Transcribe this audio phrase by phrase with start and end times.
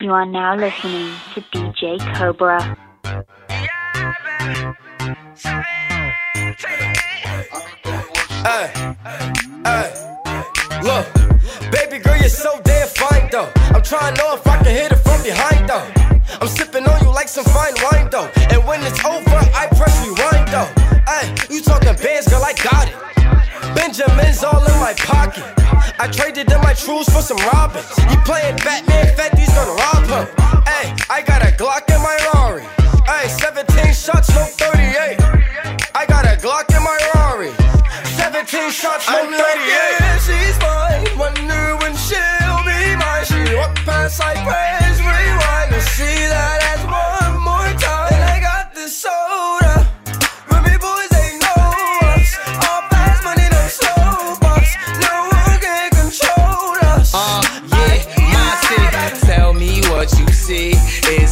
[0.00, 2.62] You are now listening to DJ Cobra.
[8.46, 8.94] Hey,
[9.66, 9.88] hey,
[10.84, 13.50] look, baby girl, you're so damn fine though.
[13.74, 15.90] I'm trying to know if I can hit it from behind though.
[16.40, 18.30] I'm sipping on you like some fine wine though.
[18.50, 20.70] And when it's over, I press rewind though.
[21.10, 23.17] Hey, you talking bands, girl, I got it.
[23.74, 25.44] Benjamin's all in my pocket.
[26.00, 27.88] I traded in my trues for some robins.
[28.10, 30.26] You playing Batman, Fetty's gonna rob him.
[30.64, 32.64] Hey, I got a Glock in my Rari.
[33.06, 35.18] Hey, 17 shots, no 38.
[35.94, 37.50] I got a Glock in my Rari.
[38.16, 39.32] 17 shots, no 38.
[39.32, 41.18] yeah, she's mine.
[41.18, 43.24] Wonder when she'll be mine.
[43.24, 45.00] She walk past like praise,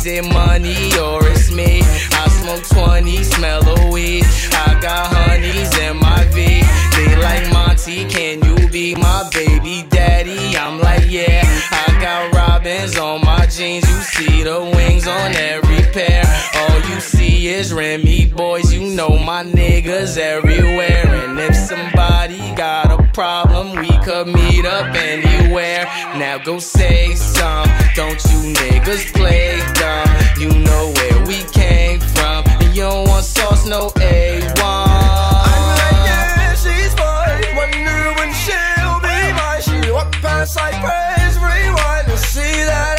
[0.06, 1.80] Is it money or it's me?
[1.83, 4.24] I smoke 20, smell a weed.
[4.52, 6.63] I got honeys in my V.
[6.95, 10.57] They like Monty, can you be my baby daddy?
[10.57, 11.43] I'm like, yeah.
[11.73, 13.85] I got robins on my jeans.
[13.88, 16.23] You see the wings on every pair.
[16.54, 18.73] All you see is Remy Boyz.
[18.73, 21.04] You know my niggas everywhere.
[21.04, 25.86] And if somebody got a problem, we could meet up anywhere.
[26.20, 27.66] Now go say some.
[27.95, 30.10] Don't you niggas play dumb?
[30.38, 32.45] You know where we came from.
[32.46, 34.52] And you don't want sauce, no A1.
[34.60, 37.56] I'm like, yeah, she's mine.
[37.56, 39.62] Wonder when she'll be mine.
[39.62, 42.95] She walk past like praise, rewind to see that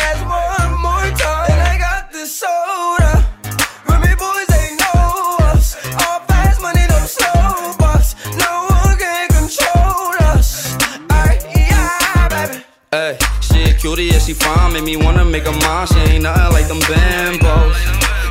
[14.28, 15.88] she fine, make me wanna make a mine.
[15.88, 17.76] She ain't nothing like them bimbos.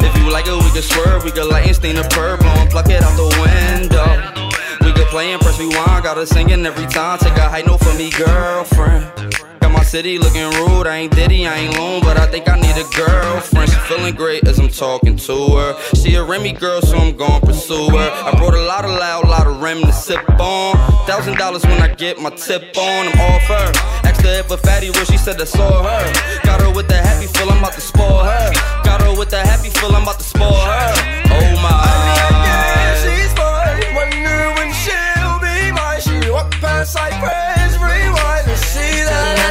[0.04, 2.70] If you like it, we can swerve, we can light and stain the purple and
[2.70, 4.84] pluck it out the window.
[4.84, 7.18] We could play and press rewind, got her singing every time.
[7.18, 9.25] Take a high note for me, girlfriend.
[9.86, 12.84] City looking rude, I ain't Diddy, I ain't loon, but I think I need a
[12.96, 13.70] girlfriend.
[13.70, 15.78] She feeling great as I'm talking to her.
[15.94, 18.10] She a Remy girl, so I'm gon' pursue her.
[18.26, 20.74] I brought a lot of loud, lot of Rem to sip on.
[21.06, 23.72] Thousand dollars when I get my tip on, I'm off her.
[24.02, 26.12] Asked her if a fatty real, she said I saw her.
[26.42, 28.52] Got her with the happy feel, I'm about to spoil her.
[28.82, 30.92] Got her with the happy feel, I'm about to spoil her.
[31.30, 31.78] Oh my.
[33.06, 33.94] She's mine.
[33.94, 36.00] Wonder when she'll be mine.
[36.00, 37.45] She walk past to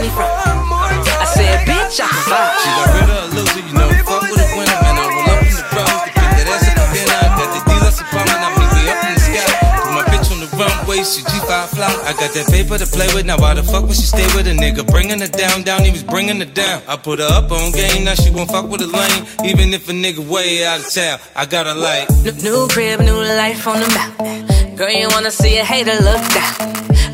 [0.02, 1.22] see that ass one more time.
[1.22, 2.52] I said, bitch, I can fly.
[2.60, 3.90] She got rid of a loser, you know.
[4.06, 4.96] Fuck with a winner, man.
[4.96, 7.10] I roll up in the bronze to pick that ass up again.
[7.10, 9.48] I got the dealers apartment, I mean, we up in the sky.
[9.86, 11.92] Put my bitch on the runway, she G5 fly.
[12.06, 14.48] I got that paper to play with, now why the fuck would she stay with
[14.48, 14.86] a nigga?
[14.86, 16.82] Bringing her down, down, he was bringing her down.
[16.88, 19.26] I put her up on game, now she won't fuck with a lane.
[19.46, 22.10] Even if a nigga way out of town, I got her like.
[22.44, 24.78] New, crib, new life on the map.
[24.78, 26.54] Girl, you wanna see a hater look down.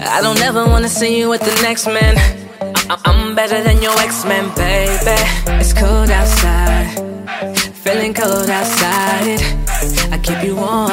[0.02, 2.41] I don't ever wanna see you with the next man.
[2.92, 5.16] I'm better than your ex-man, baby.
[5.62, 6.88] It's cold outside,
[7.74, 9.40] feeling cold outside.
[10.12, 10.92] I keep you warm.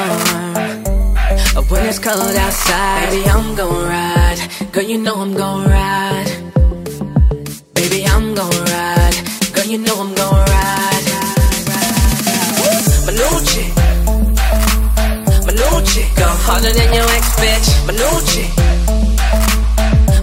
[1.57, 4.39] Uh, when it's cold outside, baby, I'm gon' ride.
[4.71, 6.31] Girl, you know I'm gon' ride.
[7.73, 9.15] Baby, I'm gon' ride.
[9.53, 10.59] Girl, you know I'm gon' ride.
[15.59, 17.67] New chick go harder than your ex bitch.
[17.85, 17.93] My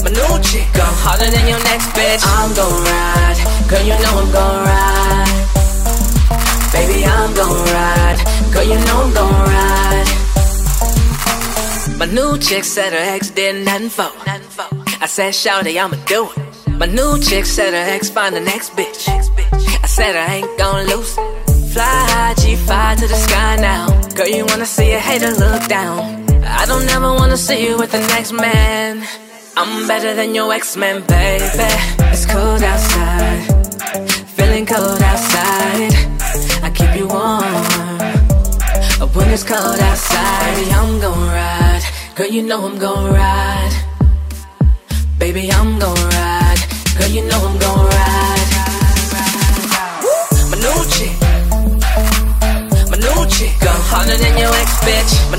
[0.07, 2.23] My new chick go harder than your next bitch.
[2.23, 5.35] I'm gon' ride, girl you know I'm gon' ride.
[6.71, 8.19] Baby I'm gon' ride,
[8.55, 10.09] girl you know I'm gon' ride.
[11.99, 14.13] My new chick said her ex did nothing for.
[15.03, 16.39] I said shawty I'ma do it.
[16.79, 19.09] My new chick said her ex find the next bitch.
[19.09, 21.73] I said I ain't gon' lose it.
[21.73, 23.91] Fly high, G5 to the sky now.
[24.15, 25.99] Girl, you wanna see a hater look down.
[26.45, 29.05] I don't ever wanna see you with the next man.
[29.59, 31.47] I'm better than your ex-man, baby.
[32.13, 33.41] It's cold outside,
[34.37, 35.95] feeling cold outside.
[36.63, 37.41] I keep you warm.
[39.15, 41.83] When it's cold outside, baby, I'm gon' ride.
[42.17, 43.73] Girl, you know I'm gon' ride.
[45.19, 46.61] Baby, I'm gon' ride.
[46.99, 48.51] Girl, you know I'm gon' ride.
[50.51, 50.85] My new
[53.65, 55.17] go harder than your ex bitch.
[55.33, 55.39] My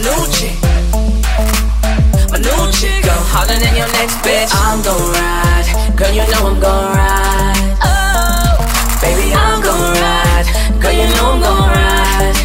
[2.47, 2.71] new chick.
[2.71, 4.51] My new chick go harder than your next bitch.
[4.53, 5.67] I'm gon' ride,
[5.97, 6.11] girl.
[6.11, 7.77] You know I'm gon' ride.
[7.83, 8.55] Oh,
[9.01, 10.47] baby, I'm gon' ride,
[10.81, 10.95] girl.
[10.95, 12.37] You know I'm gon' ride.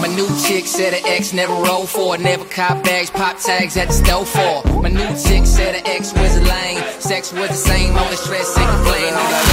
[0.00, 3.76] My new chick said her ex never rolled for it, never cop bags, pop tags
[3.76, 4.62] at the stove for.
[4.80, 8.56] My new chick said her ex was a lame, sex was the same, only stress
[8.56, 9.12] and complain.
[9.14, 9.46] No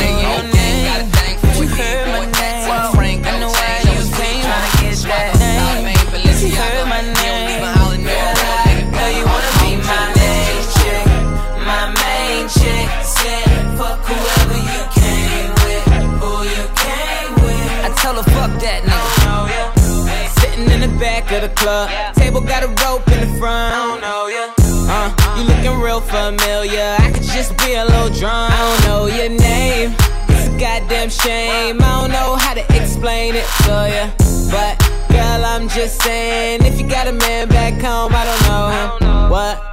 [21.48, 22.16] playing club.
[22.16, 23.76] Table got a rope in the front.
[23.76, 24.54] I don't know ya.
[24.86, 26.96] Uh, you looking real familiar.
[27.00, 28.54] I could just be a little drunk.
[28.54, 29.96] I don't know your name.
[30.30, 31.82] It's a goddamn shame.
[31.82, 34.12] I don't know how to explain it to ya.
[34.52, 34.80] But
[35.10, 39.73] girl, I'm just saying, if you got a man back home, I don't know What?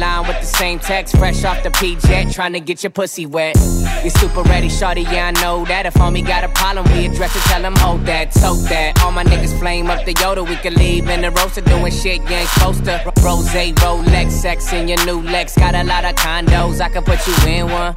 [0.00, 3.56] Line with the same text, fresh off the P-Jet, trying to get your pussy wet.
[4.04, 5.86] You super ready, shorty, yeah, I know that.
[5.86, 9.02] If homie got a problem, we address it, tell him hold that, tote that.
[9.02, 12.20] All my niggas flame up the Yoda, we can leave in the roaster doing shit
[12.28, 13.00] you ain't supposed to.
[13.24, 17.26] Rose, Rolex, sex in your new Lex, got a lot of condos, I can put
[17.26, 17.94] you in one.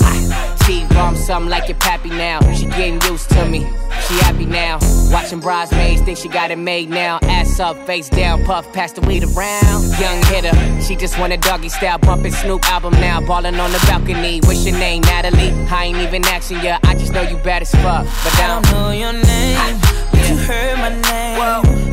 [0.64, 3.68] T-bomb something like your pappy now, she getting used to me.
[4.08, 4.80] She happy now,
[5.12, 7.20] watching bridesmaids, think she got it made now.
[7.24, 9.84] Ass up, face down, puff, pass the weed around.
[10.00, 13.80] Young hitter, she just want a doggy style, bumping Snoop album now, balling on the
[13.88, 14.40] balcony.
[14.42, 15.52] What's your name, Natalie?
[15.70, 18.06] I ain't even asking ya, I just know you bad as fuck.
[18.06, 19.80] But I don't know your name,
[20.12, 21.40] but you heard my name.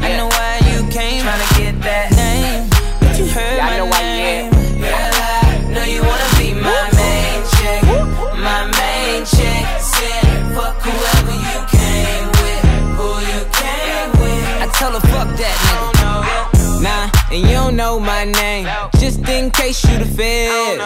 [0.03, 2.69] I know why you came, trying to get that name,
[3.01, 4.51] but you heard Yeah, I my know why you name.
[4.81, 7.83] Girl, I know you wanna be my main chick,
[8.37, 9.65] my main chick.
[9.81, 12.63] Said fuck whoever you came with,
[12.99, 14.45] who you came with.
[14.65, 16.83] I tell her fuck that nigga.
[16.83, 18.67] Nah, and you don't know my name,
[19.01, 20.79] just in case you the feds.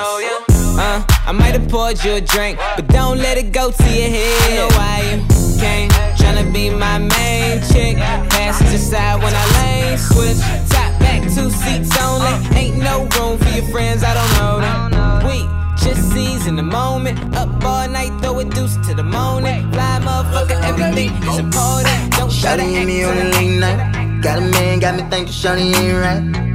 [0.76, 4.08] Uh, I might have poured you a drink, but don't let it go to your
[4.08, 4.52] head.
[4.52, 5.16] I know why you
[5.58, 7.96] came, tryna be my main chick.
[8.30, 10.38] Passenger side when I lane switch,
[10.70, 12.34] top back two seats only.
[12.56, 15.26] Ain't no room for your friends, I don't know them.
[15.26, 15.38] We
[15.84, 19.72] just seize in the moment, up all night, throw a deuce to the morning.
[19.72, 22.12] Fly motherfucker, everything is important.
[22.12, 24.22] Don't Shawty hit me on a late night.
[24.22, 26.53] Got a man, got me thinking Shawty ain't right.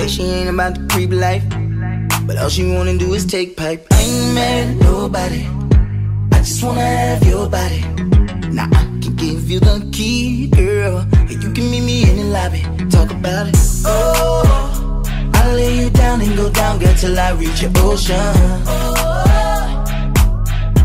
[0.00, 1.44] She say she ain't about the creep life.
[2.26, 3.86] But all she wanna do is take pipe.
[3.92, 5.46] I ain't mad at nobody.
[6.32, 7.80] I just wanna have your body.
[8.48, 11.04] Now I can give you the key, girl.
[11.12, 12.62] And you can meet me in the lobby.
[12.88, 13.56] Talk about it.
[13.84, 15.02] Oh,
[15.34, 18.16] I'll lay you down and go down, girl, till I reach your ocean.
[18.66, 19.84] Oh,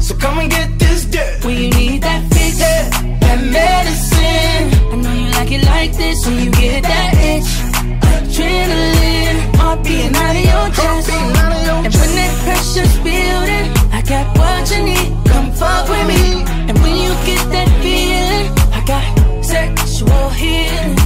[0.01, 1.45] So come and get this dirt.
[1.45, 4.91] When you need that fix, that medicine.
[4.91, 8.04] I know you like it like this when you get that itch.
[8.25, 11.09] Adrenaline, heart beating out of your chest.
[11.11, 15.27] And when that pressure's building, I got what you need.
[15.27, 16.43] Come fuck with me.
[16.67, 21.04] And when you get that feeling, I got sexual healing.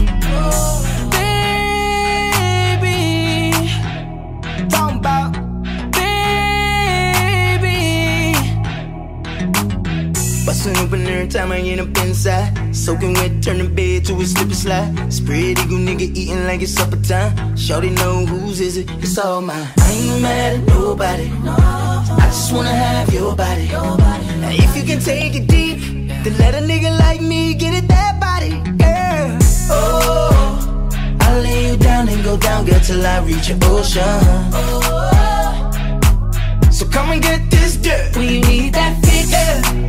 [11.29, 12.75] Time I end up inside.
[12.75, 15.13] Soaking wet, turn the bed to a slip slide.
[15.13, 17.55] Spread eagle nigga eating like it's supper time.
[17.55, 19.67] Shorty know whose is it, it's all mine.
[19.77, 21.31] I ain't mad at nobody.
[21.45, 23.67] I just wanna have your body.
[23.67, 25.79] Now if you can take it deep,
[26.23, 29.37] then let a nigga like me get it that body, girl.
[29.71, 30.59] Oh,
[31.21, 34.03] I'll lay you down and go down, girl, till I reach your ocean.
[36.71, 38.15] So come and get this dirt.
[38.15, 39.88] You need that fix,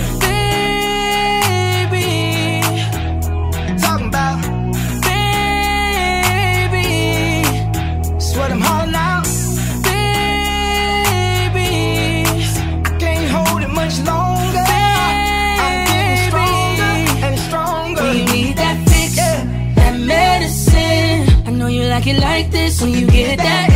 [22.81, 23.70] When you get that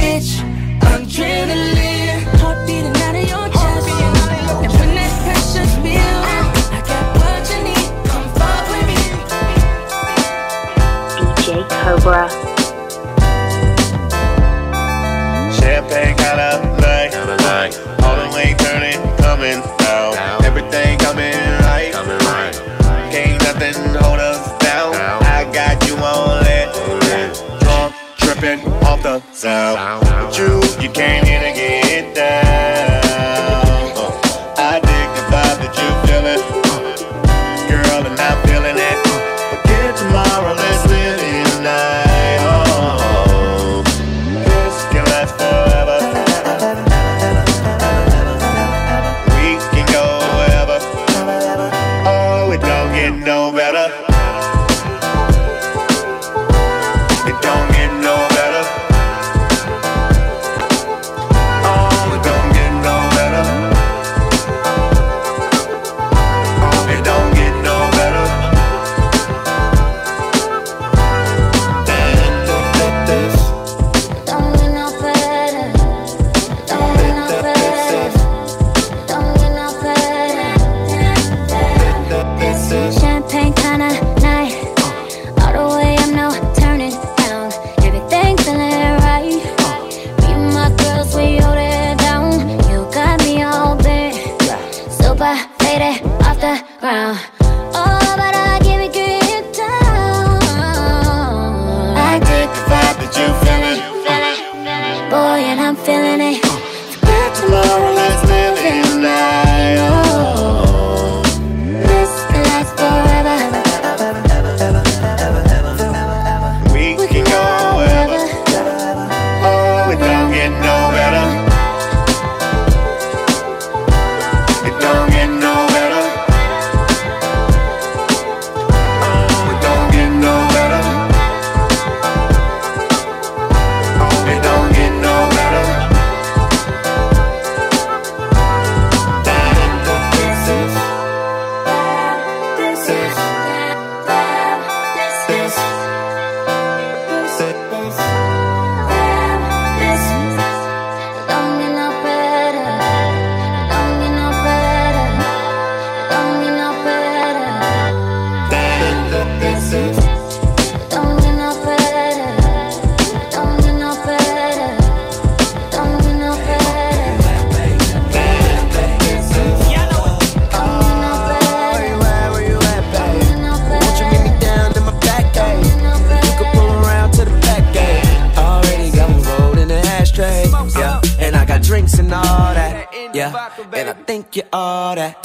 [184.35, 185.15] you're all that.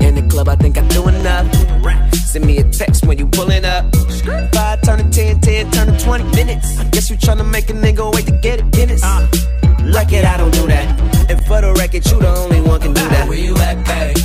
[0.00, 1.52] In the club, I think I do enough.
[2.14, 3.84] Send me a text when you pulling up.
[4.52, 6.78] Five turn to 10, 10 turn to 20 minutes.
[6.78, 9.02] I Guess you tryna make a nigga wait to get it, Guinness.
[9.02, 9.28] Uh.
[9.84, 11.30] Like it, I don't do that.
[11.30, 13.28] And for the record, you the only one can do that.
[13.28, 14.21] Where you at, babe?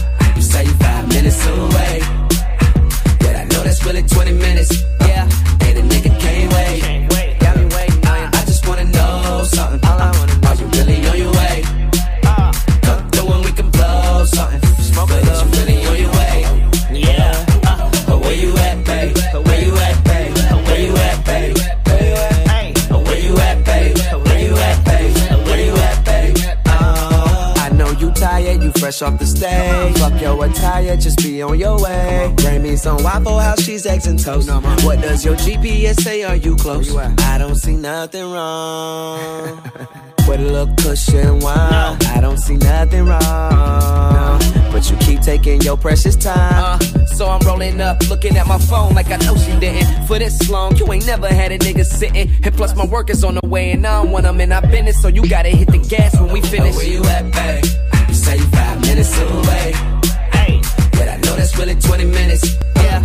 [29.07, 29.97] Off the stage.
[29.97, 32.33] Fuck your attire, just be on your way.
[32.37, 34.49] Bring me some Waffle House, she's eggs and toast.
[34.49, 36.23] What does your GPS say?
[36.23, 36.95] Are you close?
[36.95, 39.61] I don't see nothing wrong.
[40.27, 44.41] With a little cushion wine, I don't see nothing wrong.
[44.73, 46.81] But you keep taking your precious time.
[46.81, 50.05] Uh, so I'm rolling up, looking at my phone like I know she didn't.
[50.05, 52.29] For this long, you ain't never had a nigga sitting.
[52.43, 54.61] And plus, my work is on the way, and I don't want them in our
[54.61, 55.01] business.
[55.01, 56.75] So you gotta hit the gas when we finish.
[56.75, 57.63] Where you at, babe?
[58.09, 58.56] You say you
[58.87, 59.73] five minutes away.
[60.91, 62.55] But I know that's really 20 minutes.
[62.77, 63.03] Yeah,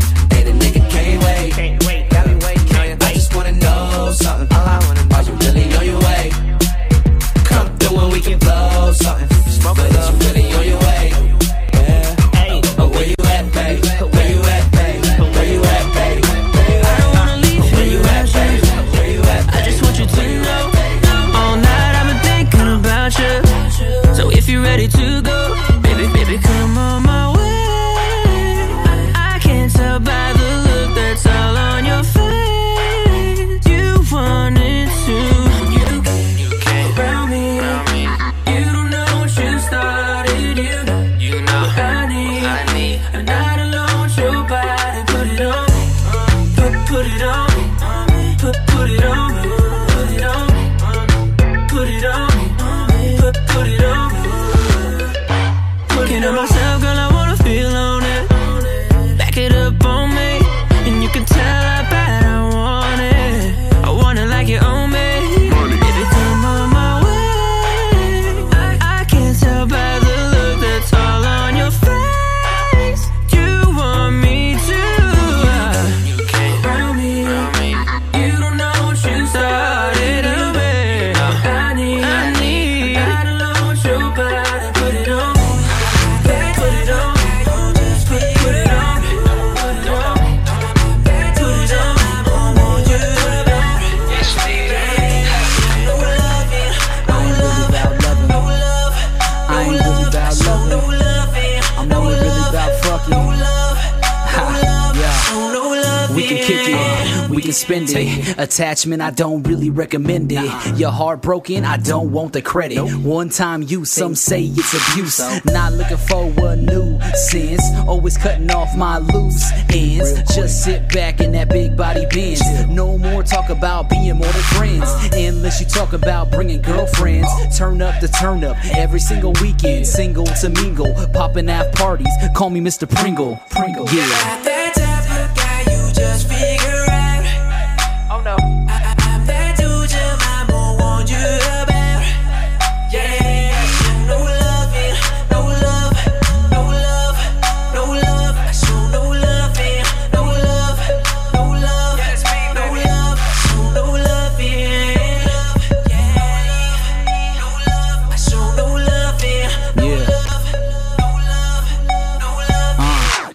[107.63, 108.39] spend it.
[108.39, 110.79] Attachment, I don't really recommend it.
[110.79, 112.79] You're heartbroken, I don't want the credit.
[112.99, 115.21] One time use, some say it's abuse.
[115.45, 117.63] Not looking for a new sense.
[117.87, 120.13] Always cutting off my loose ends.
[120.35, 122.41] Just sit back in that big body bench.
[122.69, 124.91] No more talk about being more than friends.
[125.15, 127.29] Unless you talk about bringing girlfriends.
[127.57, 129.87] Turn up the turn up every single weekend.
[129.87, 132.13] Single to mingle, popping out parties.
[132.35, 132.89] Call me Mr.
[132.89, 133.41] Pringle.
[133.51, 134.42] Pringle, yeah.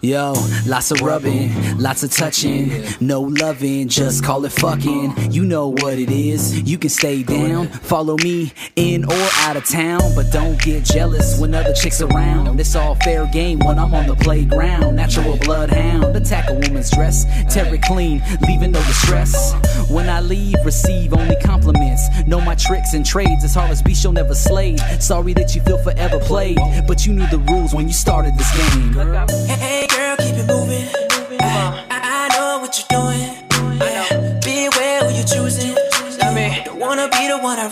[0.07, 0.31] Yo,
[0.65, 2.71] lots of rubbing, lots of touching,
[3.01, 5.13] no loving, just call it fucking.
[5.33, 6.61] You know what it is.
[6.61, 11.37] You can stay down, follow me in or out of town, but don't get jealous
[11.41, 12.57] when other chicks around.
[12.57, 14.95] It's all fair game when I'm on the playground.
[14.95, 19.53] Natural bloodhound, attack a woman's dress, tear it clean, leaving no distress.
[19.91, 22.07] When I leave, receive only compliments.
[22.25, 24.77] Know my tricks and trades, as hard as beast you'll never slay.
[25.01, 28.51] Sorry that you feel forever played, but you knew the rules when you started this
[28.55, 28.93] game.
[29.47, 30.87] Hey, girl, keep it moving.
[31.41, 33.33] I, I know what you're doing.
[33.81, 34.39] Yeah.
[34.45, 35.75] Beware who you're choosing.
[36.65, 37.67] Don't wanna be the one I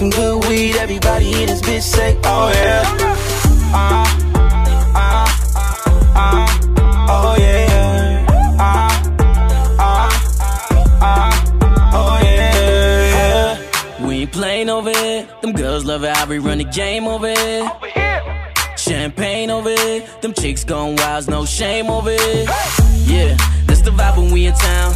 [0.00, 2.82] some good weed, everybody in this bitch say, oh yeah.
[7.06, 8.26] Oh yeah.
[8.58, 8.88] Uh,
[9.78, 10.10] uh,
[11.02, 11.30] uh,
[11.92, 14.06] oh yeah.
[14.06, 15.28] We ain't playing over here.
[15.42, 17.70] Them girls love it how we run the game over here.
[18.78, 20.00] Champagne over here.
[20.22, 22.46] Them chicks going wild, no shame over here.
[23.04, 23.36] Yeah,
[23.66, 24.94] that's the vibe when we in town.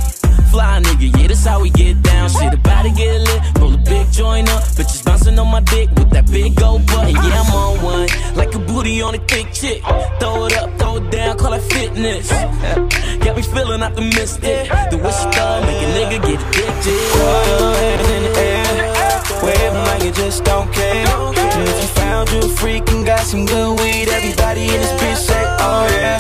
[0.55, 2.31] Fly nigga, yeah, that's how we get down.
[2.31, 3.43] Shit about to get lit.
[3.59, 4.63] Roll a big joint up.
[4.79, 7.11] Bitches bouncing on my dick with that big gold button.
[7.11, 8.09] Yeah, I'm on one.
[8.37, 9.83] Like a booty on a thick chick.
[10.21, 12.29] Throw it up, throw it down, call it fitness.
[12.31, 14.71] Got me feeling optimistic.
[14.93, 17.01] The way she throw, make a nigga get addicted.
[17.11, 19.23] Throw your hands in the air.
[19.43, 21.05] Wave like you just don't care.
[21.35, 24.93] And if you found you a freak and got some good weed, everybody in this
[25.03, 26.19] bitch say, oh yeah.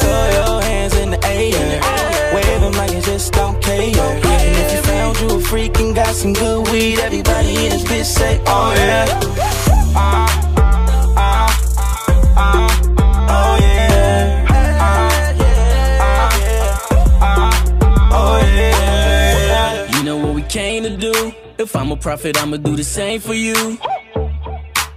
[0.00, 0.55] Throw your
[2.66, 3.80] 'em like you just don't care.
[3.80, 7.84] And if you found you a freak and got some good weed, everybody in this
[7.84, 9.06] bitch say, oh yeah.
[9.96, 10.26] Uh,
[11.16, 11.48] uh,
[13.38, 14.26] oh yeah.
[19.48, 19.96] Yeah.
[19.96, 21.32] You know what we came to do?
[21.58, 23.78] If I'm a prophet, I'ma do the same for you.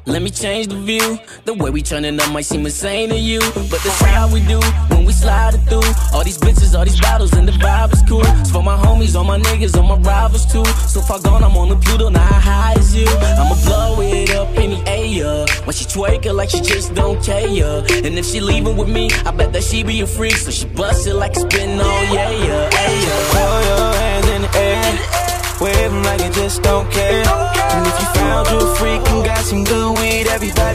[0.09, 1.19] Let me change the view.
[1.45, 3.39] The way we turning up might seem insane to you.
[3.69, 5.85] But that's how we do when we slide it through.
[6.13, 8.25] All these bitches, all these bottles, and the vibe is cool.
[8.41, 10.65] It's for my homies, all my niggas, all my rivals too.
[10.87, 13.05] So far gone, I'm on the Pluto, now how high is you?
[13.07, 15.45] I'ma blow it up in the air.
[15.65, 17.85] When she twerk it like she just don't care.
[18.03, 20.37] And if she leaving with me, I bet that she be a freak.
[20.37, 23.29] So she bust it like spin on, yeah, yeah, yeah.
[23.29, 25.19] Throw your hands in the air.
[25.61, 27.23] Wave like you just don't care.
[27.27, 28.68] And if you found you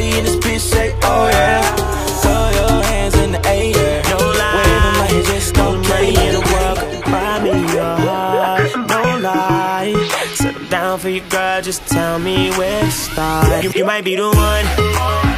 [0.04, 1.62] everybody in this bitch say, oh yeah.
[2.22, 4.02] Throw your hands in the air.
[4.10, 4.54] No lie.
[4.56, 6.04] Wave 'em like you just don't care.
[6.04, 8.88] in the world could buy me your heart.
[8.88, 9.94] No lie.
[10.34, 13.64] Settle down for your girl, just tell me where to start.
[13.64, 15.33] You, you might be the one.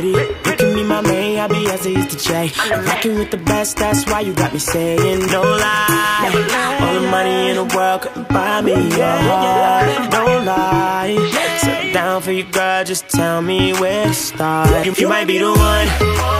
[0.00, 0.50] Pretty.
[0.50, 2.50] You can be my main, I'll be as easy to J.
[2.70, 6.78] Rocking with the best, that's why you got me saying no lie.
[6.80, 10.10] All the money in the world couldn't buy me your.
[10.10, 11.16] Don't lie.
[11.60, 14.98] Settle down for your girl, just tell me where to start.
[14.98, 16.37] You might be the one.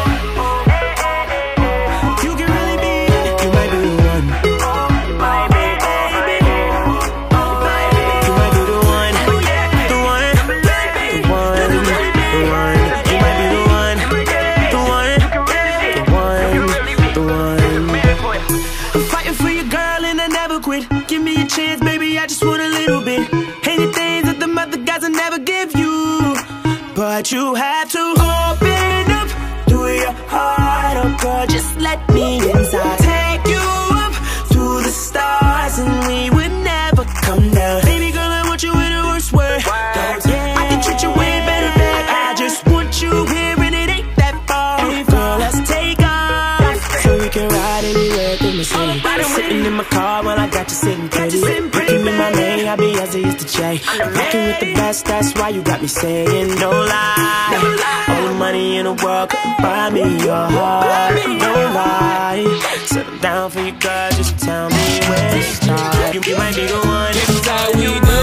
[55.20, 58.04] That's why you got me saying no lie.
[58.08, 61.14] All the money in the world couldn't buy me your heart.
[61.26, 62.44] No lie.
[62.86, 66.14] Settle down for your girl, just tell me where to start.
[66.14, 67.12] You, you might be the one.
[67.14, 68.20] This is how we do.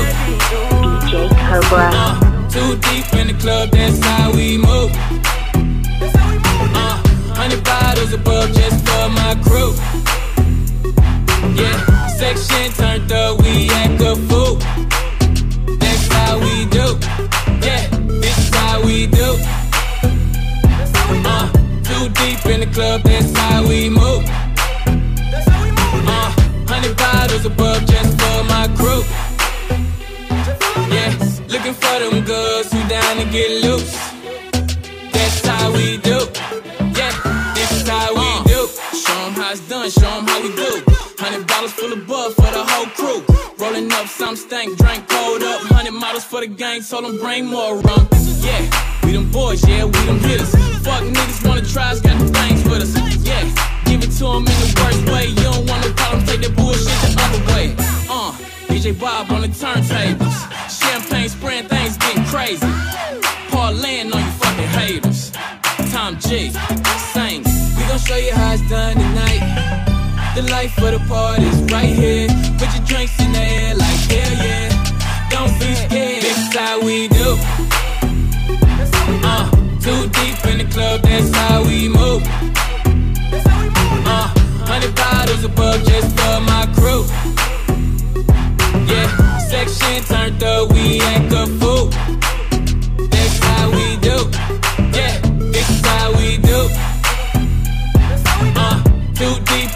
[0.85, 1.13] DJ
[1.47, 1.89] Cobra.
[1.93, 4.91] Uh, too deep in the club, that's how we move.
[6.79, 6.95] Uh,
[7.35, 9.73] hundred bottles above just for my crew.
[11.59, 14.84] Yeah, section turned up, we act a fool.
[22.25, 24.23] Deep in the club, that's how we move.
[26.13, 26.29] Uh,
[26.71, 29.01] hundred bottles above just for my crew.
[30.95, 31.11] Yeah,
[31.53, 33.93] looking for them girls who down to get loose.
[35.13, 36.17] That's how we do.
[36.99, 37.13] Yeah,
[37.53, 38.61] this is how we do.
[39.03, 40.71] Show 'em how it's done, show 'em how we do.
[41.21, 43.44] Hundred bottles full of bud for the whole crew.
[43.57, 45.61] Rolling up some stank, drink cold up.
[45.61, 48.07] Hundred models for the gang, so them bring more rum.
[48.41, 48.61] Yeah,
[49.03, 50.51] we them boys, yeah, we them hitters.
[50.83, 52.93] Fuck niggas wanna try, us, got the things with us.
[53.23, 53.43] Yeah,
[53.85, 55.27] give it to 'em in the worst way.
[55.27, 57.75] You don't want no problems, take that bullshit the other way.
[58.09, 58.33] Uh,
[58.67, 60.37] DJ Bob on the turntables.
[60.69, 62.67] Champagne spraying, things getting crazy.
[63.51, 65.31] Parlaying on you fucking haters.
[65.91, 66.51] Tom G,
[67.13, 67.43] sing.
[67.77, 69.94] We gon' show you how it's done tonight.
[70.35, 72.27] The life of the party's right here.
[72.59, 75.29] Put your drinks in the air like hell yeah.
[75.29, 76.23] Don't be scared.
[76.23, 77.37] This is how we do.
[79.23, 82.21] Uh, too deep in the club, that's how we move.
[84.05, 84.27] Uh,
[84.67, 87.05] hundred bottles above just for my crew.
[88.91, 91.89] Yeah, section turned up, we act a fool.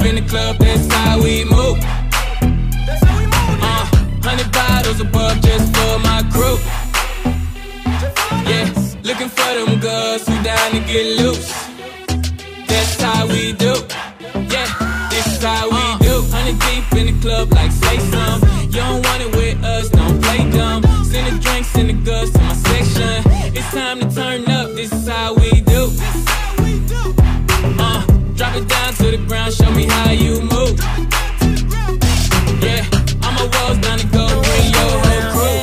[0.09, 1.77] In the club, that's how we move.
[3.61, 3.85] Uh,
[4.25, 6.57] hundred bottles above just for my crew.
[8.49, 8.65] Yeah,
[9.03, 11.49] looking for them girls who down to get loose.
[12.67, 13.73] That's how we do.
[14.53, 14.69] Yeah,
[15.11, 16.15] this is how we do.
[16.33, 18.41] Hundred deep in the club, like say some.
[18.63, 20.81] You don't want it with us, don't play dumb.
[21.03, 23.21] Send the drinks and the goods to my section.
[23.55, 24.69] It's time to turn up.
[24.75, 25.38] This is how we
[29.11, 30.77] to the ground, show me how you move.
[32.61, 32.85] Yeah,
[33.23, 35.57] all my walls down to go, bring your whole crew.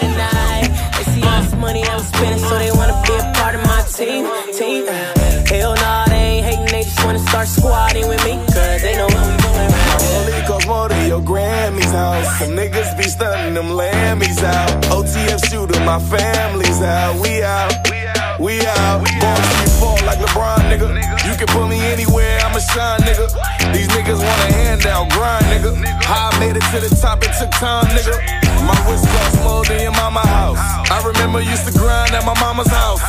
[0.00, 0.68] tonight.
[0.96, 3.82] They see all this money I'm spending, so they wanna be a part of my
[3.90, 4.26] team.
[4.52, 4.86] Team.
[5.46, 9.06] Hell nah, they ain't hating, they just wanna start squatting with me, cause they know
[9.06, 10.16] what we doing around here.
[10.18, 12.38] Only cost more than your Grammy's house.
[12.38, 14.70] Some niggas be stunning them Lambys out.
[14.94, 17.20] OTF shooter, my family's out.
[17.20, 17.72] We out,
[18.38, 18.86] we out.
[19.20, 21.16] Going to you fall like LeBron, nigga.
[21.26, 22.35] You can put me anywhere, I'ma
[22.72, 23.26] shine, nigga.
[23.72, 25.72] These niggas want a handout, grind, nigga.
[26.04, 28.16] How I made it to the top, it took time, nigga.
[28.66, 30.58] My wrist cost more than your mama house.
[30.90, 33.02] I remember used to grind at my mama's house.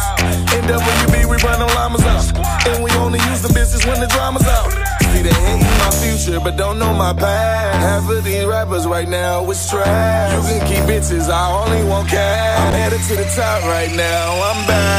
[0.54, 2.26] NWB, we run them llamas out.
[2.68, 4.72] And we only use the business when the drama's out.
[5.14, 7.78] See, they hating my future, but don't know my past.
[7.80, 10.34] Half of these rappers right now is trash.
[10.34, 12.60] You can keep bitches, I only want cash.
[12.60, 14.97] I'm headed to the top right now, I'm back.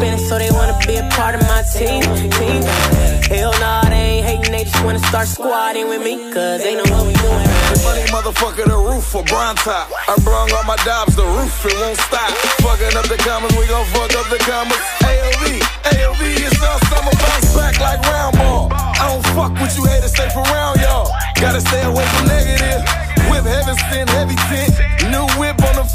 [0.00, 2.02] Spending, so they wanna be a part of my team.
[2.40, 2.62] Team.
[3.28, 6.88] Hell nah, they ain't hating, they just wanna start squatting with me, cause they know
[6.92, 7.46] what we doing.
[7.84, 9.88] Money motherfucker, the roof for brown top.
[10.08, 12.30] I brung all my dobs, the roof, it won't stop.
[12.64, 14.80] Fucking up the commas, we gon' fuck up the commas.
[15.04, 15.60] AOV,
[15.92, 18.68] AOV, it's all summer bounce back like round ball.
[18.72, 21.12] I don't fuck with you haters, stay for round, y'all.
[21.40, 22.82] Gotta stay away from negative.
[23.30, 24.72] Whip heaven sent, heavy tint.
[25.12, 25.86] New whip on the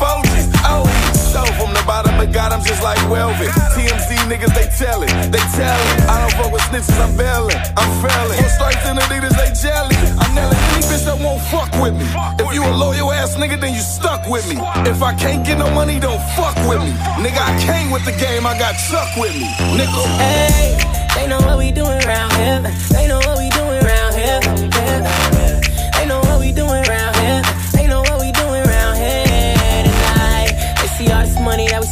[1.55, 1.71] 4Gs.
[1.71, 3.49] Oh, like velvet.
[3.73, 5.97] TMZ niggas, they tell it, they tell it.
[6.05, 8.37] I don't fuck with snitches, I'm bailing, I'm failing.
[8.37, 9.97] Four stripes and Adidas, they jelly.
[10.21, 12.05] I'm nailing any bitch that won't fuck with me.
[12.37, 14.61] If you a loyal ass nigga, then you stuck with me.
[14.85, 16.93] If I can't get no money, don't fuck with me.
[17.17, 19.49] Nigga, I came with the game, I got Chuck with me.
[19.73, 20.01] Nigga.
[20.21, 20.77] Hey,
[21.15, 22.61] they know what we doing around here.
[22.91, 23.49] They know what we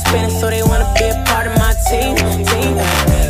[0.03, 2.15] this money that we spending, so they wanna be a part of my team.
[2.15, 2.77] Team.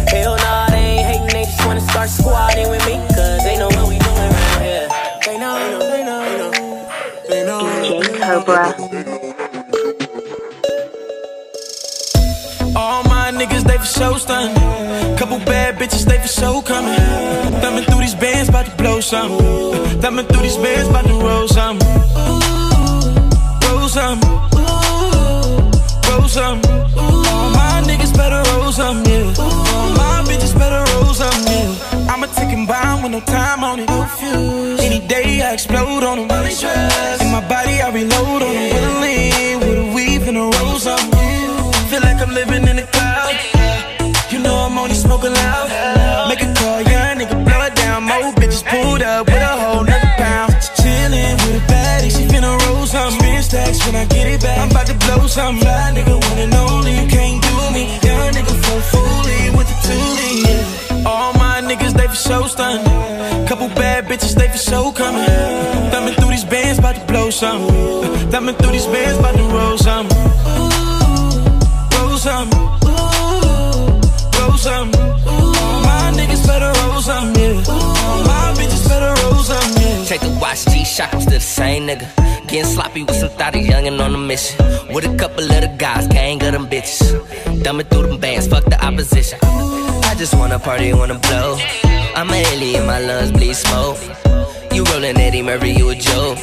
[0.08, 3.68] Hell nah, they ain't hating, they just wanna start squatting with me, cause they know
[3.68, 4.88] what we doing around here.
[5.26, 6.52] They know, they know, they know.
[7.30, 7.62] They know.
[7.82, 8.76] DJ Cobra.
[12.76, 14.56] All my niggas, they for show stunning.
[15.18, 17.00] Couple bad bitches, they for show coming.
[17.62, 19.38] Thumbing through these bands, about to blow some.
[20.02, 21.80] Thumbing through these bands, about to roll some.
[23.62, 24.43] Roll some.
[26.24, 26.62] Roll some.
[26.96, 29.34] All my niggas better roll some, yeah.
[29.38, 32.08] All my bitches better roll some, yeah.
[32.10, 33.90] I'm a ticking bomb with no time on it.
[34.80, 36.32] Any day I explode on them.
[36.32, 38.72] In my body, I reload on them.
[38.74, 39.32] Willingly,
[55.06, 55.58] blow some.
[55.60, 56.92] Fly nigga, one and only.
[57.00, 57.84] You can't do me.
[58.08, 61.06] Young nigga, full fully with the toolie.
[61.06, 62.84] All my niggas, they for show stunning.
[63.48, 65.26] Couple bad bitches, they for show coming.
[65.92, 67.62] Thumbing through these bands, about to blow some.
[68.32, 70.08] Thumbing through these bands, about to roll some.
[71.94, 72.50] Roll some.
[74.40, 74.92] Roll some.
[75.28, 77.64] All my niggas better roll some, yeah.
[77.68, 80.06] All my bitches better roll some, yeah.
[80.06, 82.23] Take the watch, G shock, I'm still the same nigga.
[82.54, 84.64] Getting sloppy with some thotty youngin' on a mission.
[84.94, 87.02] With a couple of the guys, gang of them bitches.
[87.64, 89.40] Dumbing through them bands, fuck the opposition.
[89.42, 91.58] I just wanna party, wanna blow.
[92.14, 93.98] I'm a alien, my lungs bleed smoke.
[94.72, 96.38] You rollin' Eddie Murphy, you a joke.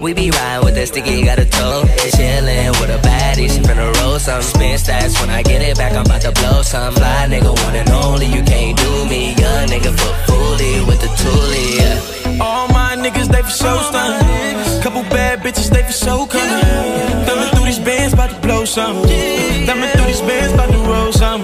[0.00, 1.82] We be riding with that sticky, got a toe.
[2.14, 4.42] Chillin' with a baddie, she finna roll some.
[4.42, 6.94] Spin stats when I get it back, I'm about to blow some.
[6.94, 9.34] Fly nigga, one and only, you can't do me.
[9.34, 12.17] Young nigga, foot fully with the toolie, yeah.
[12.40, 14.82] All my niggas, they for show stunning.
[14.82, 17.26] Couple bad bitches, they for show coming.
[17.26, 18.96] Thumbing through these bands, about to blow some.
[19.66, 21.42] Thumbing through these bands, about to roll some.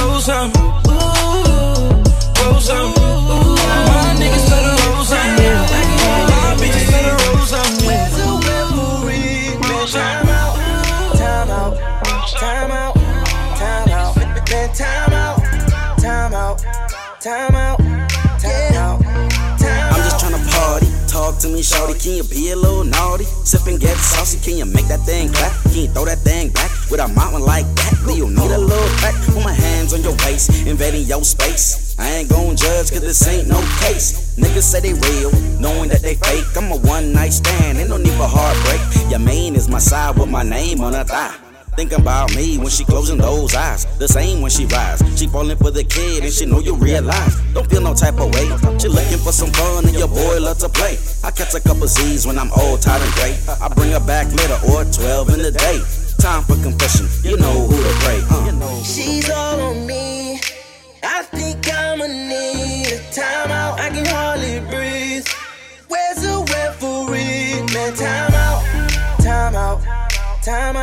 [0.00, 0.85] Roll some.
[21.66, 21.98] Shorty.
[21.98, 23.24] Can you be a little naughty?
[23.42, 24.38] Sippin' get saucy.
[24.38, 25.52] Can you make that thing clap?
[25.64, 27.92] Can you throw that thing back with a mountain like that?
[28.06, 29.14] Do you need a little crack?
[29.26, 31.96] Put my hands on your waist, invading your space.
[31.98, 34.36] I ain't gon' judge, cause this ain't no case.
[34.36, 36.44] Niggas say they real, knowing that they fake.
[36.56, 39.10] I'm a one night stand, ain't no need for heartbreak.
[39.10, 41.45] Your main is my side with my name on a thigh.
[41.76, 43.84] Thinking about me when she closing those eyes.
[43.98, 45.02] The same when she rise.
[45.18, 47.36] She falling for the kid and she know you realize.
[47.52, 48.48] Don't feel no type of way.
[48.78, 50.96] She looking for some fun and your boy love to play.
[51.22, 53.36] I catch a couple Z's when I'm old, tired and gray.
[53.60, 55.84] I bring her back later or 12 in the day.
[56.18, 57.06] Time for confession.
[57.22, 58.20] You know who to pray.
[58.30, 58.82] Uh.
[58.82, 60.40] She's all on me.
[61.02, 63.78] I think I'ma need a timeout.
[63.78, 65.28] I can hardly breathe.
[65.88, 67.60] Where's the referee?
[67.74, 68.64] Man, time out,
[69.20, 70.76] time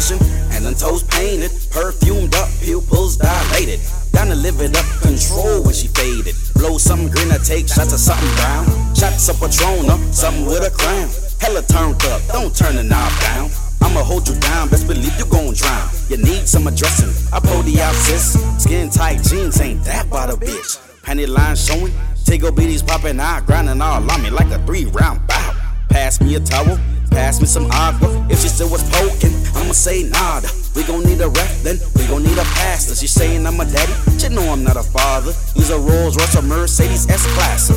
[0.00, 0.18] ambition,
[0.52, 3.80] and then toes painted, perfumed up, pupils dilated.
[4.12, 6.34] Down to live it up, control when she faded.
[6.54, 8.64] Blow something green, I take shots of something brown.
[8.94, 11.08] Shots of Patron, up, something with a crown.
[11.40, 13.50] Hella turned up, don't turn the knob down.
[13.82, 15.88] I'ma hold you down, best believe you gon' drown.
[16.08, 18.36] You need some addressing, I pull the out sis.
[18.62, 20.78] Skin tight jeans ain't that about a bitch.
[21.02, 21.92] Panty line showing,
[22.24, 25.56] Tigo BD's popping out, grinding all on me like a three round bout.
[25.88, 26.78] Pass me a towel,
[27.10, 28.26] pass me some agua.
[28.30, 30.48] If she still was poking, I'ma say nada.
[30.74, 32.94] We gon' need a ref, then we gon' need a pastor.
[32.94, 35.32] She saying I'm a daddy, she know I'm not a father.
[35.54, 37.70] Use a Rolls Royce or Mercedes S Class.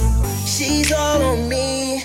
[0.46, 2.02] She's all on me.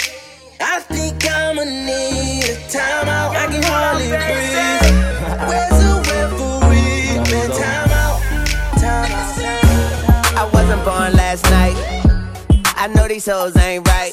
[0.61, 3.31] I think I'ma need a timeout.
[3.37, 4.89] I can hardly breathe.
[5.49, 7.21] Where's the referee?
[7.31, 8.19] Man, timeout,
[8.81, 10.37] timeout.
[10.37, 11.77] I wasn't born last night.
[12.77, 14.13] I know these hoes ain't right.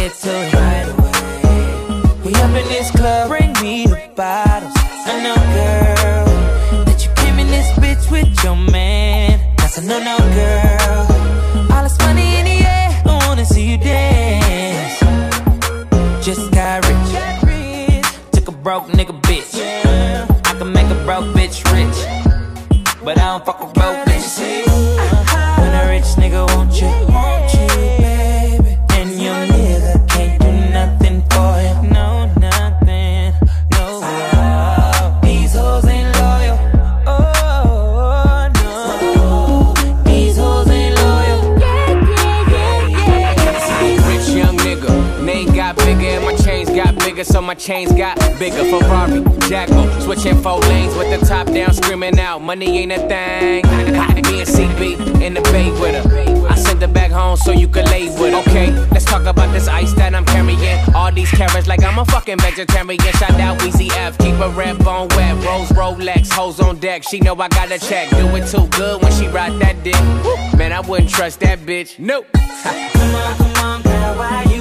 [0.00, 2.22] Get to right away.
[2.24, 4.72] We up in this club, bring me the bottles.
[4.76, 9.38] I know, girl, that you came in this bitch with your man.
[9.58, 11.09] That's a no, no, girl.
[47.50, 48.64] My chains got bigger.
[48.70, 53.66] Ferrari, Jacko, switching four lanes with the top down, screaming out, money ain't a thing.
[54.30, 56.46] Me and CB in the bay with her.
[56.46, 58.40] I sent her back home so you could lay with her.
[58.42, 60.78] Okay, let's talk about this ice that I'm carrying.
[60.94, 63.00] All these carrots like I'm a fucking vegetarian.
[63.18, 65.34] Shout out Weezy F, keep a red bone wet.
[65.44, 67.02] Rose Rolex, hoes on deck.
[67.02, 68.10] She know I got a check.
[68.10, 70.00] Do it too good when she ride that dick.
[70.56, 71.98] Man, I wouldn't trust that bitch.
[71.98, 72.28] Nope.
[72.62, 74.59] Come on, come on, girl, why you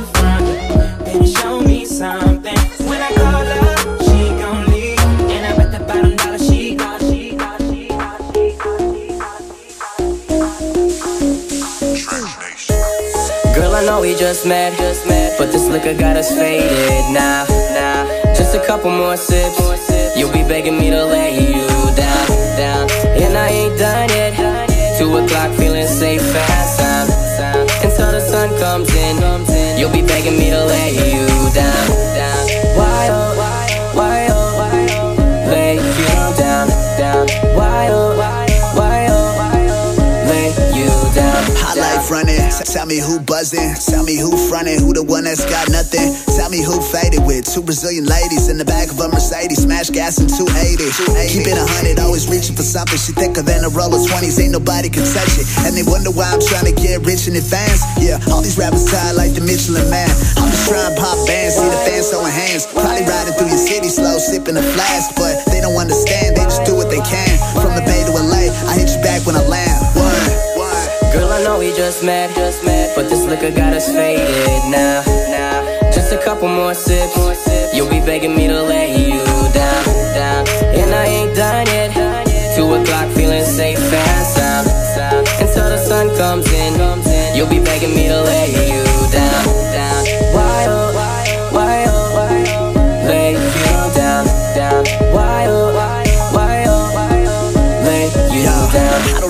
[13.56, 17.45] Girl, I know we just met, just met, but this liquor got us faded now,
[17.74, 18.06] now.
[18.36, 19.60] Just a couple more sips,
[20.15, 22.89] you'll be begging me to lay you down, down.
[23.17, 24.98] And I ain't done yet.
[24.98, 26.88] Two o'clock, feeling safe and
[28.30, 31.98] sun comes in, you'll be begging me to let you down,
[42.70, 43.74] Tell me who buzzing.
[43.82, 46.13] Tell me who frontin', Who the one that's got nothing.
[46.38, 49.65] Tell me who faded with two Brazilian ladies in the back of a Mercedes.
[49.65, 50.86] Smash gas in 280.
[51.34, 51.98] Keep it a hundred.
[51.98, 53.02] Always reaching for something.
[53.02, 54.38] She thicker than a roll of 20s.
[54.38, 55.50] Ain't nobody can touch it.
[55.65, 57.82] And they wonder why I'm trying to get rich in advance.
[57.98, 60.13] Yeah, all these rappers tired like the Michelin man.
[60.38, 61.58] I'm just trying to pop bands.
[61.58, 62.70] See the fans throwing hands.
[62.70, 65.17] Probably riding through your city slow, sipping a flask.
[65.17, 66.38] But they don't understand.
[66.38, 67.34] They just do what they can.
[67.58, 68.54] From the Bay to LA.
[68.70, 69.79] I hit you back when I land.
[71.12, 74.27] Girl, I know we just met, just met, but this liquor got us faded
[74.69, 75.91] now, now.
[75.91, 77.15] Just a couple more sips,
[77.73, 79.17] you'll be begging me to lay you
[79.53, 80.47] down, down.
[80.75, 81.89] And I ain't done yet.
[82.55, 85.27] Two o'clock, feeling safe and sound, sound.
[85.39, 86.73] Until the sun comes in,
[87.35, 88.08] you'll be begging me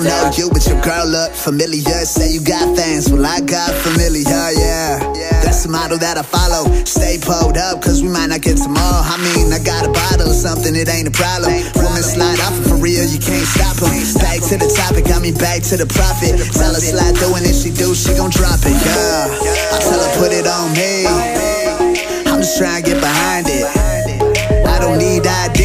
[0.00, 2.04] don't know you, but your girl look familiar.
[2.08, 4.24] Say you got fans, well I got familiar,
[4.56, 4.98] yeah.
[5.44, 6.72] That's the model that I follow.
[6.84, 9.04] Stay pulled up, cause we might not get tomorrow.
[9.04, 11.52] I mean, I got a bottle of something, it ain't a problem.
[11.76, 13.92] Woman slide off and for real, you can't stop them.
[14.20, 16.38] Back to the topic, I mean back to the profit.
[16.52, 19.28] Tell her slide through and if she do, she gon' drop it, yeah.
[19.74, 21.04] I tell her put it on me.
[22.24, 23.66] I'm just trying to get behind it.
[24.64, 25.60] I don't need ID.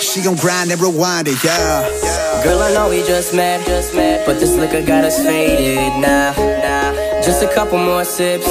[0.00, 2.31] She gon' grind and rewind it, yeah.
[2.42, 6.32] Girl, I know we just met, just met, but this liquor got us faded now,
[6.36, 7.22] now.
[7.22, 8.46] Just a couple more sips,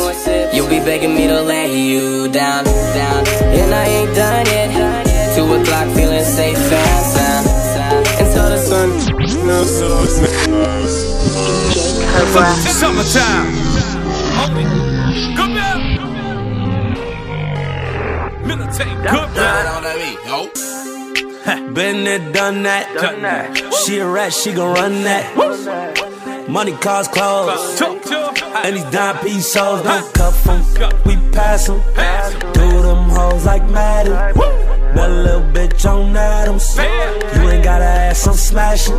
[0.53, 3.27] you'll be begging me to lay you down, down.
[3.27, 5.35] And I ain't done yet.
[5.35, 8.07] Two o'clock, feeling safe and sound, sound.
[8.21, 8.89] Until the sun,
[9.45, 9.63] no.
[12.79, 13.47] Summertime.
[15.35, 15.79] Come here.
[18.47, 18.97] Militate.
[19.11, 19.29] Good
[21.73, 22.93] Been there, done that.
[22.95, 23.73] Done that.
[23.73, 26.47] She a rat, she gon' run that.
[26.47, 27.81] Money, cars, clothes.
[27.81, 30.61] And these dime piece souls don't cuff 'em.
[31.05, 31.81] We pass 'em.
[32.53, 34.13] Do them hoes like Madden.
[34.13, 36.75] That little bitch on Adams.
[36.77, 38.95] You ain't gotta ask, I'm smashing.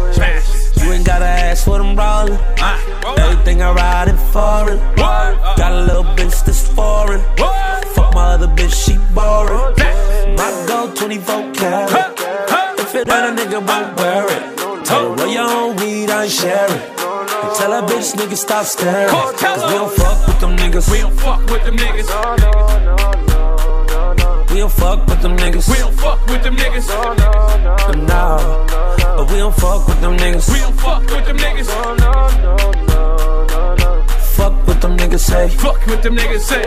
[0.76, 2.38] You ain't gotta ask what I'm rolling.
[3.18, 4.80] Everything I ride in foreign.
[4.96, 7.22] Got a little bitch that's foreign.
[7.94, 9.74] Fuck my other bitch, she boring.
[10.36, 12.01] My gold 24 karat.
[13.52, 14.84] Nigga, won't wear it.
[14.84, 16.72] Tell her, roll your own weed, I ain't sharing.
[16.72, 19.10] And tell that bitch nigga stop staring.
[19.10, 20.90] Cause we don't fuck with them niggas.
[20.90, 22.08] We don't fuck with them niggas.
[24.50, 25.68] We don't fuck with them niggas.
[25.68, 26.88] We don't fuck with them niggas.
[28.06, 28.66] No,
[29.16, 30.52] but we don't fuck with them niggas.
[30.52, 31.66] We don't fuck with them niggas.
[34.36, 35.48] Fuck with them niggas say.
[35.48, 36.62] Fuck with them niggas say.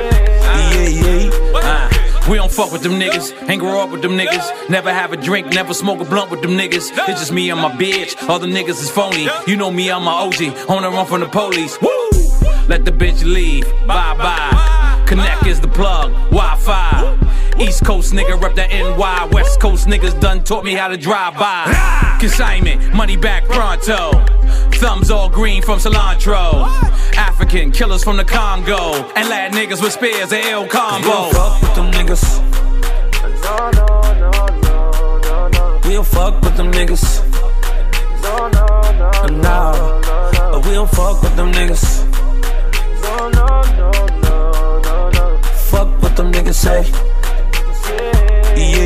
[0.74, 1.32] Yeah, yeah.
[1.56, 4.70] Uh, we don't fuck with them niggas, ain't grow up with them niggas.
[4.70, 6.92] Never have a drink, never smoke a blunt with them niggas.
[7.10, 9.28] It's just me and my bitch, the niggas is phony.
[9.48, 11.80] You know me, I'm my OG, on the run from the police.
[11.82, 12.10] Woo!
[12.68, 15.04] Let the bitch leave, bye bye.
[15.08, 17.25] Connect is the plug, Wi Fi.
[17.60, 19.30] East Coast nigga rep the NY.
[19.32, 22.18] West Coast niggas done taught me how to drive by.
[22.20, 24.12] Consignment, money back pronto.
[24.74, 26.68] Thumbs all green from cilantro.
[27.16, 28.94] African killers from the Congo.
[29.16, 32.56] And lad niggas with spears, a ill We don't fuck with them niggas.
[35.86, 37.32] We don't fuck with them niggas.
[39.32, 40.02] No,
[40.52, 42.04] but we don't fuck with them niggas.
[45.70, 47.05] Fuck what them niggas say.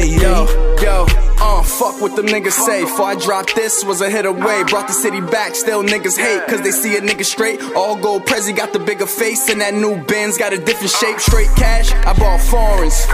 [0.10, 0.48] Yo,
[0.82, 1.06] yo,
[1.50, 2.84] uh, fuck what them niggas say.
[2.84, 4.64] Before I drop this, was a hit away.
[4.70, 6.46] Brought the city back, still niggas hate.
[6.48, 7.62] Cause they see a nigga straight.
[7.76, 11.20] All gold Prezi got the bigger face, and that new Benz got a different shape.
[11.20, 13.06] Straight cash, I bought foreigns.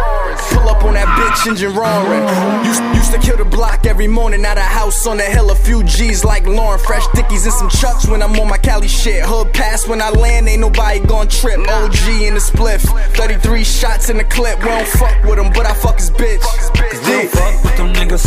[0.51, 2.25] Pull up on that bitch, engine roaring.
[2.65, 4.43] Used, used to kill the block every morning.
[4.45, 6.79] At a house on the hill, a few G's like Lauren.
[6.79, 9.23] Fresh dickies and some chucks when I'm on my Cali shit.
[9.23, 11.59] Hood pass when I land, ain't nobody gon' trip.
[11.59, 12.83] OG in the spliff.
[13.15, 14.59] 33 shots in the clip.
[14.59, 16.43] We don't fuck with him, but I fuck his bitch.
[16.73, 18.24] We don't fuck with them niggas.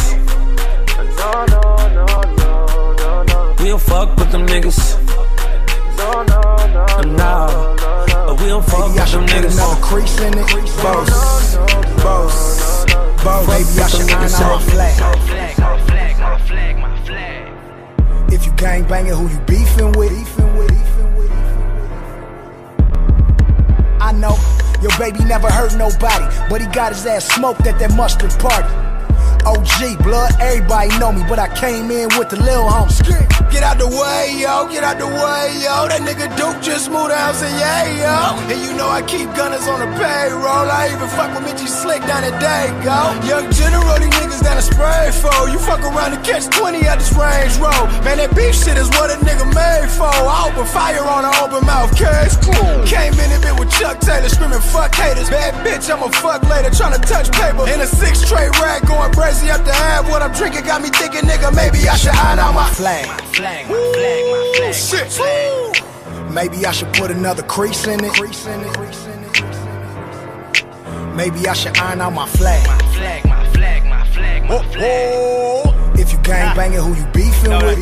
[3.59, 4.81] We don't fuck with them niggas.
[5.97, 8.27] No, no, no, no, no.
[8.27, 9.55] but we don't fuck with them niggas.
[9.55, 10.47] Another crease in it.
[10.83, 11.57] Boss,
[12.03, 12.85] boss,
[13.23, 13.47] boss.
[13.47, 14.97] Baby, I should out my flag.
[18.33, 20.39] If you gang banging, who you beefing with?
[24.01, 24.39] I know
[24.81, 28.69] your baby never hurt nobody, but he got his ass smoked at that mustard party.
[29.47, 32.99] OG, blood, everybody know me, but I came in with the lil homies.
[33.51, 35.89] Get out the way, yo, get out the way, yo.
[35.89, 38.37] That nigga Duke just moved out, say yeah, yo.
[38.45, 40.69] And you know I keep gunners on the payroll.
[40.69, 43.17] I even fuck with Mitchy Slick down at Dago.
[43.25, 45.49] Young General, these niggas down the spray for.
[45.49, 47.89] You fuck around and catch 20 at this range road.
[48.05, 50.13] Man, that beef shit is what a nigga made for.
[50.13, 52.37] I open fire on an open mouth case.
[52.45, 52.85] Cool.
[52.85, 55.33] Came in a bit with Chuck Taylor screaming fuck haters.
[55.33, 57.65] Bad bitch, I'm a fuck later, trying to touch paper.
[57.65, 60.09] In a six tray rack going crazy up the half.
[60.09, 63.05] What I'm drinking got me thinking, nigga, maybe I should iron out my flag.
[63.37, 66.33] Flag, my flag, my flag, Shit.
[66.33, 68.13] Maybe I should put another crease in it.
[71.15, 72.65] Maybe I should iron out my flag.
[72.97, 75.99] flag, my flag, my flag, my flag.
[75.99, 77.79] If you gang banging, who you beefing Know with?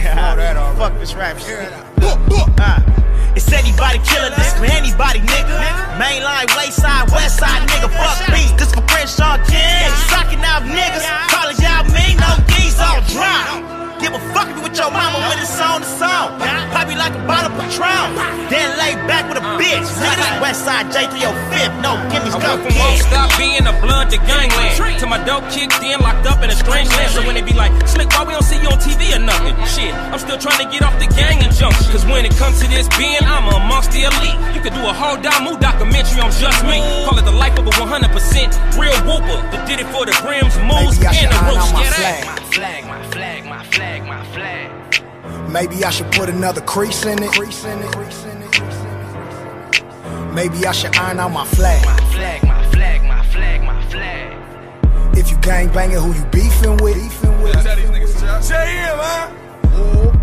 [0.78, 1.72] Fuck this rap shit.
[2.02, 3.09] Uh,
[3.40, 5.56] It's anybody killer, this for anybody, nigga.
[5.96, 7.88] Mainline, wayside, west side, nigga.
[7.88, 9.88] Fuck beats, this for Crenshaw King.
[10.12, 13.79] Socking out niggas, college out me, no D's all drop.
[14.00, 16.38] Give a fuck if you with your mama when it's on the song.
[16.72, 18.16] Pop you like a bottle of Patron.
[18.48, 19.84] Then lay back with a bitch.
[20.00, 21.82] Nigga, this west side J305.
[21.84, 22.42] No, give me I stuff.
[22.42, 24.98] went from won't stop being a blood to gangland.
[25.00, 27.12] To my dope kicked in, locked up in a strange land.
[27.12, 29.54] So when they be like, Slick, why we don't see you on TV or nothing?
[29.68, 31.84] Shit, I'm still trying to get off the gang injunction.
[31.92, 34.38] Cause when it comes to this being, I'm amongst the elite.
[34.56, 36.80] You could do a whole Damu documentary on just me.
[37.04, 38.08] Call it the life of a 100%
[38.80, 41.68] real whooper that did it for the brims, moves, and the iron roots.
[41.68, 42.24] out my Get flag.
[42.24, 43.09] at Flag, my flag, my
[43.70, 44.70] flag, my flag.
[45.50, 47.38] Maybe I should put another crease in it.
[50.34, 51.82] Maybe I should iron out my flag.
[52.12, 55.16] Flag, my flag, my flag, my flag.
[55.16, 56.96] If you gang banging, who you beefing with?
[58.40, 60.19] JM, huh?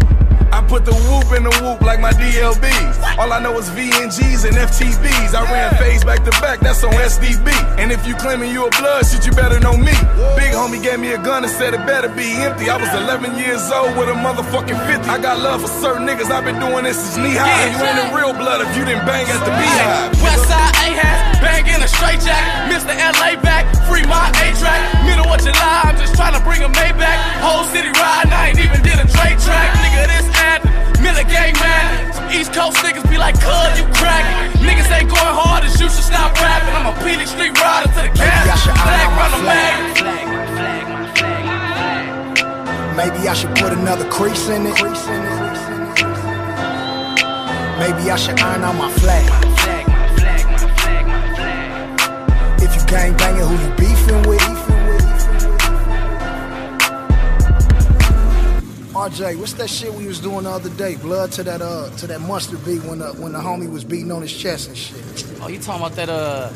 [0.51, 3.17] I put the whoop in the whoop like my DLBs.
[3.17, 5.35] All I know is VNGs and FTBs.
[5.35, 7.49] I ran phase back to back, that's on SDB.
[7.77, 9.93] And if you claiming you a blood shit, you better know me.
[10.35, 12.69] Big homie gave me a gun and said it better be empty.
[12.69, 15.09] I was 11 years old with a motherfucking 50.
[15.09, 17.69] I got love for certain niggas, I've been doing this since knee high.
[17.71, 20.11] You ain't in real blood if you didn't bang at the beehive.
[20.21, 22.43] Westside A-hat, bang in a straight jack.
[22.71, 22.95] Mr.
[22.95, 24.79] LA back, free my A-track.
[25.03, 27.19] Middle of July, I'm just trying to bring a Maybach.
[27.43, 29.69] Whole city riding, I ain't even did a trade track.
[29.83, 30.63] Nigga, this ad,
[31.03, 32.13] Miller gang man.
[32.13, 34.23] Some East Coast niggas be like, cuz you crack.
[34.63, 36.73] Niggas ain't going hard as you should stop rapping.
[36.73, 36.95] I'm a
[37.27, 38.63] street rider to the gas.
[38.63, 39.75] Flag run the mag.
[42.97, 44.77] Maybe I should put another crease in it.
[47.77, 49.46] Maybe I should iron out my flag.
[52.67, 54.41] If you gang banging, who you beefing with?
[58.97, 60.95] RJ, what's that shit we was doing the other day?
[60.95, 64.11] Blood to that uh to that mustard beat when the when the homie was beating
[64.11, 64.97] on his chest and shit.
[65.41, 66.49] Oh, you talking about that uh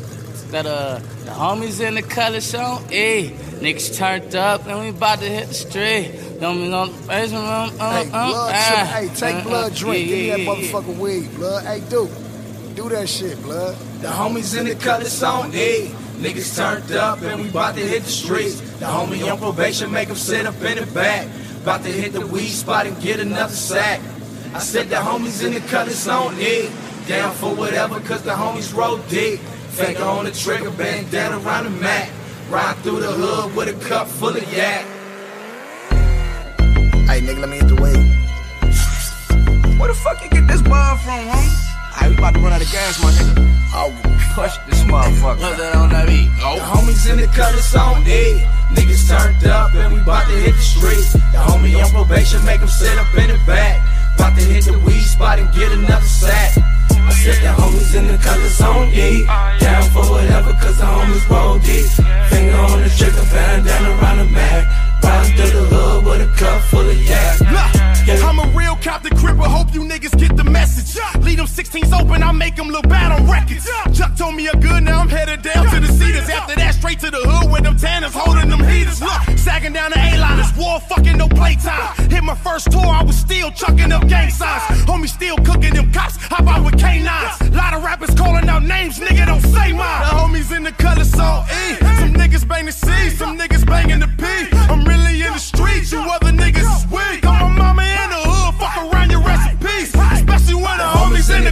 [0.50, 2.80] that uh the homies in the color show?
[2.90, 6.12] Hey, niggas turned up and we about to hit the street.
[6.40, 7.44] Don't be no basement.
[7.44, 8.92] Um, um, Hey, um, blood, ah.
[8.96, 10.08] hey, take Uh, blood uh, drink.
[10.08, 11.64] yeah, Give me that motherfucking weed, blood.
[11.64, 12.10] Hey, do,
[12.74, 13.76] do that shit, blood.
[14.02, 15.94] The homies in the colors on E.
[16.18, 18.60] Niggas turned up and we bout to hit the streets.
[18.80, 21.28] The homie on probation make him sit up in the back.
[21.62, 24.00] About to hit the weed spot and get another sack.
[24.54, 26.68] I said the homies in the colors on E.
[27.06, 29.38] Down for whatever cause the homies roll deep.
[29.70, 32.10] Finger on the trigger, bandana around the mat.
[32.50, 34.84] Ride through the hood with a cup full of yak.
[37.06, 38.18] Hey, nigga, let me hit the weed.
[39.78, 41.94] Where the fuck you get this bomb from, homie?
[41.94, 43.61] Hey, we about to run out of gas, my nigga.
[43.74, 43.88] Oh,
[44.34, 45.40] push this motherfucker.
[45.40, 46.28] What's that on that beat?
[46.36, 48.44] The homies in the colors on E.
[48.76, 51.12] Niggas turned up and we bout to hit the streets.
[51.12, 53.80] The homie on probation make him sit up in the back.
[54.18, 56.52] Bout to hit the weed spot and get another sack.
[56.92, 59.24] I said the homies in the colors on E.
[59.24, 61.88] Down for whatever cause the homies roll deep.
[62.28, 64.68] Finger on the trigger, bandana around the mag.
[65.02, 67.91] Riding through the hood with a cup full of yak.
[68.08, 71.00] I'm a real cop Compton Cripper, hope you niggas get the message.
[71.22, 73.68] Leave them 16s open, I make them look bad on records.
[73.96, 76.28] Chuck told me a good, now I'm headed down to the cedars.
[76.28, 79.00] After that, straight to the hood where them tanners holding them heaters.
[79.00, 81.94] Look, sagging down the A-liners, war fucking no playtime.
[82.10, 84.82] Hit my first tour, I was still chucking up gang signs.
[84.84, 87.54] Homie still cooking them cops, hop out with K9s.
[87.54, 90.02] Lot of rappers calling out names, nigga, don't say mine.
[90.02, 91.76] The homies in the color so E.
[92.00, 94.26] Some niggas bang the C, some niggas banging the P.
[94.70, 97.21] I'm really in the streets, you other niggas is weak.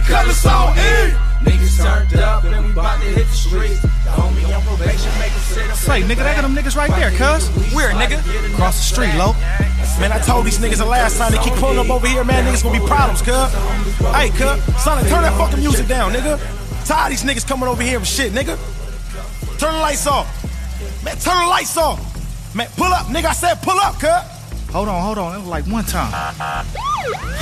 [0.01, 1.13] The color so E.
[1.41, 3.81] Niggas turned up and we bout to hit the streets.
[3.81, 6.91] The homie on probation make him sit up Say, nigga, they got them niggas right
[6.91, 7.49] there, cuz.
[7.73, 8.19] Where, nigga?
[8.53, 9.33] Across the street, low.
[9.99, 12.45] Man, I told these niggas the last time they keep pulling up over here, man,
[12.45, 13.51] niggas gonna be problems, cuz.
[14.13, 16.39] Hey, cuz, son, turn that fucking music down, nigga.
[16.85, 18.57] Tired of these niggas coming over here with shit, nigga.
[19.57, 20.27] Turn the lights off.
[21.03, 21.99] Man, turn the lights off.
[22.55, 23.25] Man, pull up, nigga.
[23.25, 24.09] I said pull up, cuz.
[24.71, 25.35] Hold on, hold on.
[25.35, 26.11] It was like one time.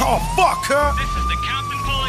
[0.01, 1.19] Oh, fuck, cuz.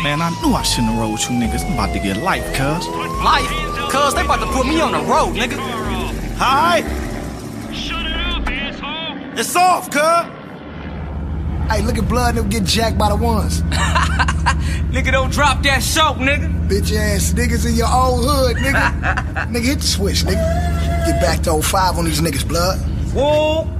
[0.03, 1.62] Man, I knew I shouldn't have rolled with you niggas.
[1.66, 2.88] I'm about to get life, cuz.
[2.88, 3.51] Life?
[3.90, 5.59] Cuz they about to put me on the road, nigga.
[6.38, 6.80] Hi.
[7.70, 9.38] Shut it up, asshole.
[9.38, 10.01] It's off, cuz.
[11.70, 13.62] Hey, look at blood, they'll get jacked by the ones.
[14.90, 16.48] Nigga, don't drop that soap, nigga.
[16.66, 18.90] Bitch ass niggas in your old hood, nigga.
[19.53, 21.07] nigga, hit the switch, nigga.
[21.07, 22.78] Get back to 05 on these niggas, blood.
[23.12, 23.80] Whoa.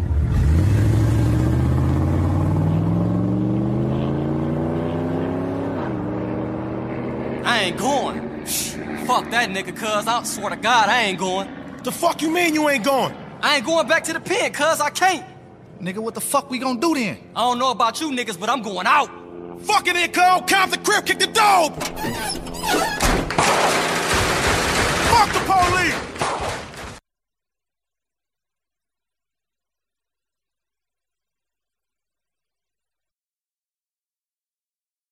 [7.71, 8.47] Ain't going.
[9.07, 10.07] Fuck that nigga, cuz.
[10.07, 11.49] I swear to God, I ain't going.
[11.83, 13.15] The fuck you mean you ain't going?
[13.43, 15.25] I ain't going back to the pen, cuz I can't.
[15.81, 17.19] Nigga, what the fuck we gonna do then?
[17.35, 19.09] I don't know about you niggas, but I'm going out.
[19.63, 20.43] Fuck it in, cuz.
[20.47, 21.75] Count the crib, kick the dog.
[25.11, 26.10] Fuck the police.